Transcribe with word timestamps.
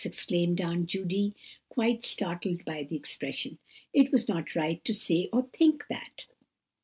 exclaimed 0.03 0.59
Aunt 0.59 0.87
Judy, 0.87 1.35
quite 1.69 2.03
startled 2.03 2.65
by 2.65 2.81
the 2.81 2.95
expression; 2.95 3.59
"it 3.93 4.11
was 4.11 4.27
not 4.27 4.55
right 4.55 4.83
to 4.83 4.95
say 4.95 5.29
or 5.31 5.43
think 5.43 5.83
that." 5.91 6.25